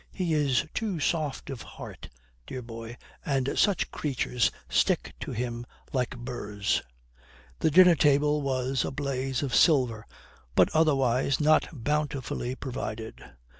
[0.11, 2.09] He is too soft of heart,
[2.47, 6.81] dear boy, and such creatures stick to him like burrs."
[7.59, 10.07] The dinner table was a blaze of silver,
[10.55, 13.23] but otherwise not bountifully provided.